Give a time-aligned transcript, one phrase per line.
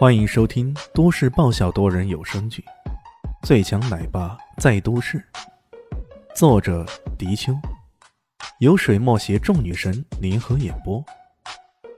[0.00, 2.62] 欢迎收听都市爆笑多人有声剧
[3.46, 5.18] 《最强奶爸在都市》，
[6.34, 6.86] 作者：
[7.18, 7.52] 迪秋，
[8.60, 11.04] 由水墨携众女神联合演播，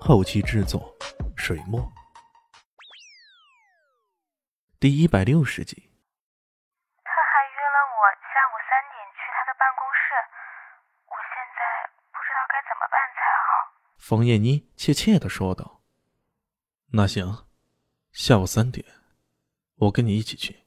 [0.01, 0.93] 后期制作：
[1.37, 1.81] 水墨。
[4.81, 5.89] 第一百六十集。
[7.05, 10.11] 他还约了我下午三点去他的办公室，
[11.07, 11.63] 我现在
[12.11, 13.79] 不知道该怎么办才好。
[13.97, 15.83] 冯燕妮怯怯的说道
[16.91, 17.47] ：“那行。”
[18.13, 18.85] 下午三点，
[19.77, 20.61] 我跟你一起去。”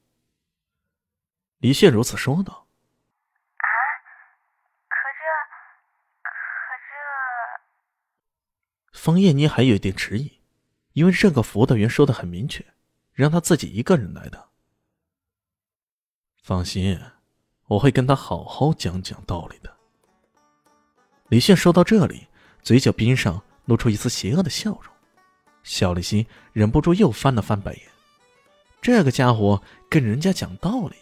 [1.59, 2.67] 李现如此说道。
[3.57, 3.67] “啊，
[4.89, 5.23] 可这，
[6.23, 6.29] 可
[8.91, 10.39] 这……”方艳妮还有一点迟疑，
[10.93, 12.65] 因为这个辅导员说的很明确，
[13.13, 14.49] 让他自己一个人来的。
[16.41, 16.99] 放心，
[17.67, 19.77] 我会跟他好好讲讲道理的。
[21.29, 22.27] 李现说到这里，
[22.63, 24.94] 嘴角边上露出一丝邪恶的笑容。
[25.65, 27.81] 小丽心忍不住又翻了翻白眼，
[28.83, 30.95] 这个家伙跟人家讲道理，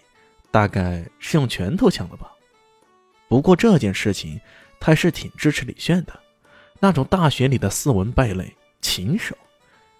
[0.51, 2.31] 大概是用拳头讲的吧。
[3.27, 4.39] 不过这件事情，
[4.79, 6.17] 他还是挺支持李炫的。
[6.79, 9.35] 那种大学里的斯文败类、禽兽，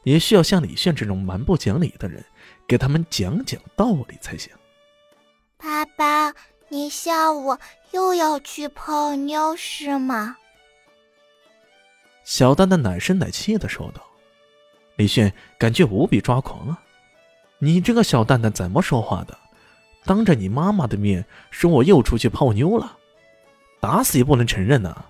[0.03, 2.23] 也需要像李炫这种蛮不讲理的人，
[2.65, 4.49] 给他们讲讲道理才行。
[5.57, 6.33] 爸爸，
[6.69, 7.57] 你下午
[7.91, 10.37] 又要去泡妞是吗？
[12.23, 14.01] 小蛋蛋奶声奶气的说道。
[14.95, 16.79] 李炫感觉无比抓狂啊！
[17.59, 19.37] 你这个小蛋蛋怎么说话的？
[20.05, 22.97] 当着你妈妈的面说我又出去泡妞了，
[23.79, 25.05] 打死也不能承认呐！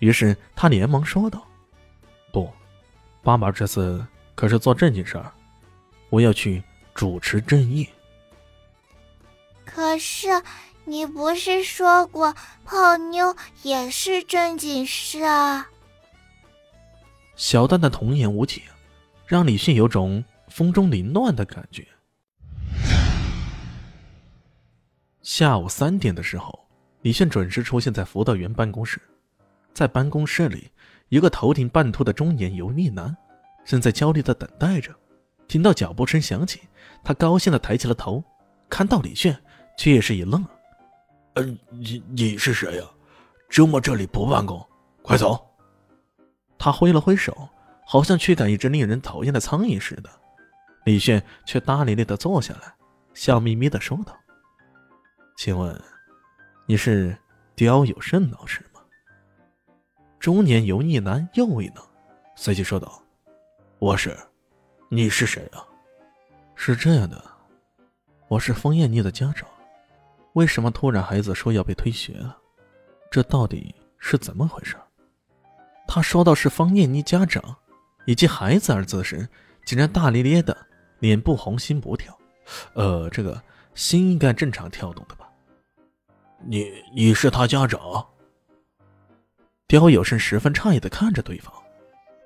[0.00, 1.46] 于是他连忙说道
[2.32, 2.52] ：“不，
[3.22, 5.32] 爸爸这次可是做正经事儿，
[6.10, 6.60] 我要去
[6.92, 7.88] 主持正义。”
[9.64, 10.28] 可是
[10.84, 15.68] 你不是说过泡妞也是正经事啊？
[17.36, 18.62] 小蛋蛋童言无忌。
[19.32, 21.88] 让李迅有种风中凌乱的感觉。
[25.22, 26.68] 下午三点的时候，
[27.00, 29.00] 李迅准时出现在辅导员办公室。
[29.72, 30.70] 在办公室里，
[31.08, 33.16] 一个头顶半秃的中年油腻男
[33.64, 34.94] 正在焦虑的等待着。
[35.48, 36.60] 听到脚步声响起，
[37.02, 38.22] 他高兴的抬起了头，
[38.68, 39.34] 看到李炫，
[39.78, 40.44] 却也是一愣
[41.36, 42.84] ：“嗯，你你是谁呀？
[43.48, 44.62] 周末这里不办公，
[45.00, 45.42] 快走！”
[46.58, 47.48] 他挥了挥手。
[47.92, 50.08] 好像驱赶一只令人讨厌的苍蝇似的，
[50.86, 52.74] 李炫却大咧咧的坐下来，
[53.12, 54.18] 笑眯眯的说道
[55.36, 55.78] ：“请问，
[56.64, 57.14] 你是
[57.54, 58.80] 刁有胜老师吗？”
[60.18, 61.84] 中年油腻男又一愣，
[62.34, 63.02] 随即说道
[63.78, 64.16] ：“我是，
[64.88, 65.62] 你是谁啊？”
[66.56, 67.22] 是这样的，
[68.26, 69.46] 我是方艳妮的家长，
[70.32, 72.38] 为什么突然孩子说要被退学了？
[73.10, 74.78] 这到底是怎么回事？
[75.86, 77.54] 他说到是方艳妮家长。
[78.04, 79.28] 以及“孩子”二字时，
[79.64, 80.56] 竟然大咧咧的，
[81.00, 82.16] 脸不红心不跳。
[82.74, 83.40] 呃，这个
[83.74, 85.28] 心应该正常跳动的吧？
[86.44, 88.04] 你你是他家长？
[89.68, 91.54] 刁有胜十分诧异的看着对方，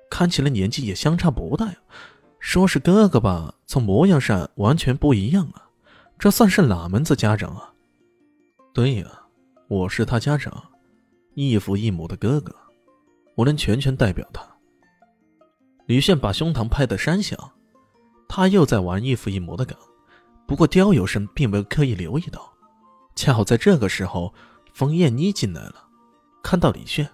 [0.09, 1.75] 看起来年纪也相差不大呀。
[2.39, 5.69] 说是哥哥吧，从模样上完全不一样啊。
[6.17, 7.71] 这算是哪门子家长啊？
[8.73, 9.05] 对呀，
[9.67, 10.63] 我是他家长，
[11.35, 12.55] 异父异母的哥哥，
[13.35, 14.56] 我能全权代表他。
[15.87, 17.37] 李炫把胸膛拍得山响，
[18.27, 19.75] 他又在玩异父异母的梗。
[20.45, 22.53] 不过刁有生并没有刻意留意到，
[23.15, 24.33] 恰好在这个时候，
[24.73, 25.87] 冯燕妮进来了，
[26.43, 27.09] 看到李炫，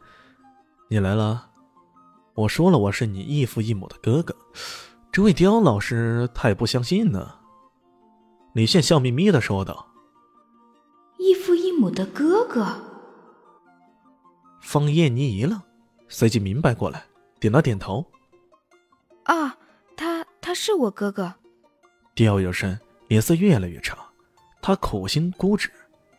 [0.88, 1.50] 你来了。
[2.34, 4.34] 我说了我是你异父异母的哥哥，
[5.12, 7.34] 这位刁老师他也不相信呢。
[8.54, 9.86] 李炫笑眯眯的说道
[11.18, 12.66] ：“异父异母的哥哥。”
[14.62, 15.60] 方燕妮一愣，
[16.08, 17.04] 随即明白过来。
[17.40, 18.04] 点了点头。
[19.24, 19.56] 啊，
[19.96, 21.34] 他他是我哥哥。
[22.14, 22.78] 刁有生
[23.08, 23.96] 脸色越来越差，
[24.60, 25.68] 他苦心孤诣，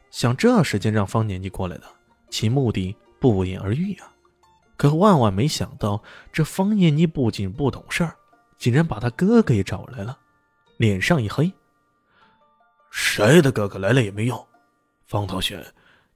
[0.09, 1.83] 想这时间让方年妮过来的，
[2.29, 4.11] 其目的不言而喻啊。
[4.77, 6.01] 可万万没想到，
[6.33, 8.15] 这方念妮不仅不懂事儿，
[8.57, 10.17] 竟然把他哥哥也找来了，
[10.77, 11.51] 脸上一黑。
[12.89, 14.47] 谁的哥哥来了也没用，
[15.05, 15.63] 方同学，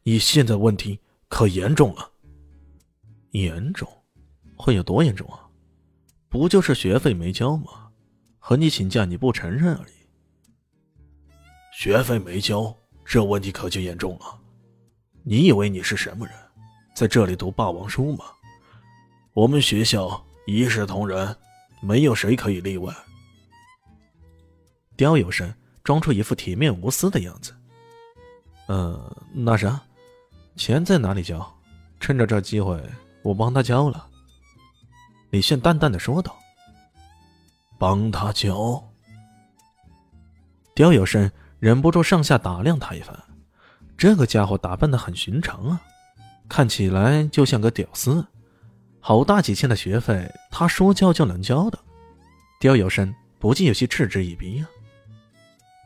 [0.01, 2.09] 你现在问题可严重了。
[3.31, 3.87] 严重。
[4.55, 5.41] 会有多严重啊？
[6.29, 7.89] 不就是学费没交吗？
[8.39, 9.93] 和你请假你不承认而已。
[11.73, 14.39] 学费没交，这问题可就严重了。
[15.23, 16.35] 你以为你是什么人，
[16.93, 18.25] 在这里读霸王书吗？
[19.33, 21.35] 我们学校一视同仁，
[21.81, 22.93] 没有谁可以例外。
[24.95, 25.53] 刁有生
[25.83, 27.53] 装出一副铁面无私的样子。
[28.67, 29.81] 嗯，那啥，
[30.55, 31.45] 钱在哪里交？
[31.99, 32.81] 趁着这机会，
[33.23, 34.07] 我帮他交了。
[35.29, 36.37] 李炫淡淡的说道
[37.77, 38.83] ：“帮他教。
[40.73, 41.29] 刁有生
[41.59, 43.17] 忍不住上下打量他一番，
[43.97, 45.81] 这个家伙打扮的很寻常啊，
[46.47, 48.25] 看起来就像个屌丝。
[48.99, 51.79] 好大几千的学费，他说教就能教的？
[52.59, 54.67] 刁有生不禁有些嗤之以鼻啊。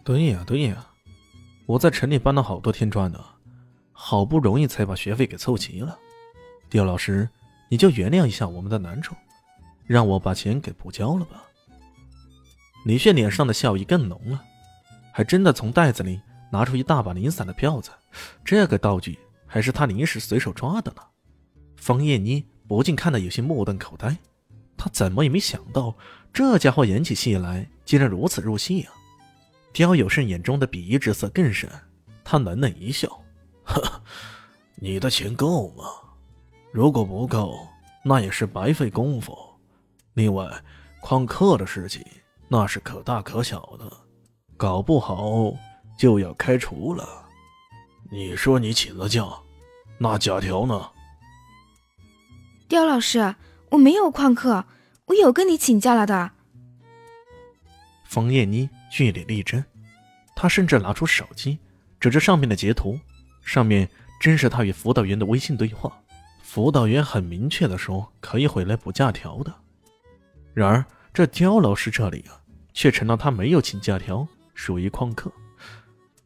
[0.03, 0.87] 对呀，对呀，
[1.65, 3.19] 我在城里搬了好多天砖呢，
[3.91, 5.97] 好不容易才把学费给凑齐了。
[6.69, 7.29] 刁老师，
[7.69, 9.15] 你就原谅一下我们的难处，
[9.89, 11.43] 让我把钱给补交了吧。
[12.85, 14.39] 李炫脸上的笑意更浓了，
[15.11, 16.21] 还真的从袋子里
[16.51, 17.89] 拿出一大把零散的票子，
[18.45, 21.01] 这个道具还是他临时随手抓的呢。
[21.75, 24.15] 方艳妮不禁看得有些目瞪口呆，
[24.77, 25.95] 他怎么也没想到
[26.31, 28.93] 这家伙演起戏来竟然如此入戏啊！
[29.73, 31.67] 刁有胜眼中的鄙夷之色更深，
[32.23, 33.09] 他冷冷一笑
[33.65, 34.03] ：“呵，
[34.75, 35.83] 你的钱够吗？”
[36.71, 37.55] 如果不够，
[38.05, 39.35] 那也是白费功夫。
[40.13, 40.45] 另外，
[41.01, 42.05] 旷课的事情
[42.47, 43.91] 那是可大可小的，
[44.57, 45.53] 搞不好
[45.97, 47.07] 就要开除了。
[48.11, 49.23] 你说你请了假，
[49.97, 50.89] 那假条呢？
[52.67, 53.35] 刁老师，
[53.69, 54.65] 我没有旷课，
[55.05, 56.31] 我有跟你请假了的。
[58.05, 59.63] 冯燕妮据理力争，
[60.35, 61.59] 她甚至拿出手机，
[61.99, 62.99] 指着上面的截图，
[63.43, 63.87] 上面
[64.19, 65.95] 真是她与辅导员的微信对话。
[66.41, 69.53] 辅导员很明确的说可以回来补假条的，
[70.59, 70.83] 然而
[71.13, 72.35] 这刁老师这里啊，
[72.73, 75.31] 却成了他没有请假条，属于旷课。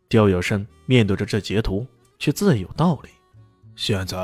[0.09, 1.85] 刁有生面对着这截图，
[2.17, 3.09] 却自有道理。
[3.75, 4.17] 现在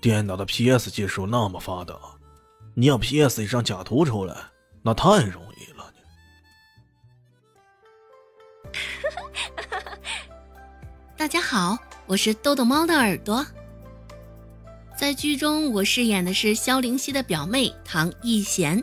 [0.00, 1.94] 电脑的 PS 技术那么发达，
[2.74, 4.34] 你要 PS 一张假图出来，
[4.82, 5.92] 那太容易了。
[11.16, 13.46] 大家好，我是豆豆猫的耳朵。
[14.98, 18.82] 在剧中，我饰演的是萧灵溪的表妹唐艺贤。